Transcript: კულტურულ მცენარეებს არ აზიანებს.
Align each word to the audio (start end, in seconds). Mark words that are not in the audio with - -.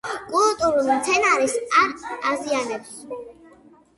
კულტურულ 0.29 0.87
მცენარეებს 0.93 1.75
არ 1.83 1.93
აზიანებს. 2.31 2.97